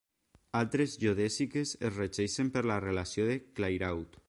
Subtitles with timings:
[0.59, 4.19] Altres geodèsiques es regeixen per la relació de Clairaut.